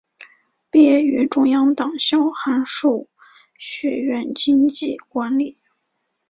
[0.71, 3.07] 毕业于中央党校函授
[3.59, 5.59] 学院经济管理。